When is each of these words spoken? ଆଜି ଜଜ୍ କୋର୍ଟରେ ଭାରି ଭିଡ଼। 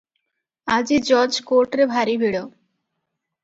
ଆଜି 0.75 0.97
ଜଜ୍ 1.11 1.39
କୋର୍ଟରେ 1.51 1.89
ଭାରି 1.95 2.19
ଭିଡ଼। 2.27 2.45